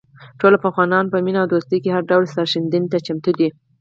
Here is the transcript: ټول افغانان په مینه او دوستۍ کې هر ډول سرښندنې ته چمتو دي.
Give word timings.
ټول 0.39 0.53
افغانان 0.69 1.05
په 1.11 1.17
مینه 1.25 1.39
او 1.41 1.51
دوستۍ 1.53 1.77
کې 1.83 1.89
هر 1.95 2.03
ډول 2.09 2.23
سرښندنې 2.33 2.87
ته 2.91 2.97
چمتو 3.05 3.31
دي. 3.39 3.49